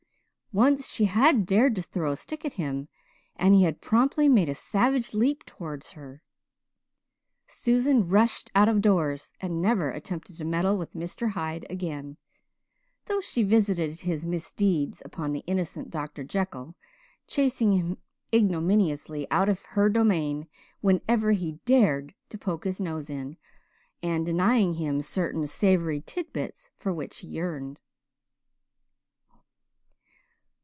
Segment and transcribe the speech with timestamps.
[0.53, 2.85] Once she had dared to throw a stick at him
[3.37, 6.21] and he had promptly made a savage leap towards her.
[7.47, 11.29] Susan rushed out of doors and never attempted to meddle with Mr.
[11.31, 12.17] Hyde again
[13.05, 16.25] though she visited his misdeeds upon the innocent Dr.
[16.25, 16.75] Jekyll,
[17.27, 17.97] chasing him
[18.33, 20.47] ignominiously out of her domain
[20.81, 23.37] whenever he dared to poke his nose in
[24.03, 27.79] and denying him certain savoury tidbits for which he yearned.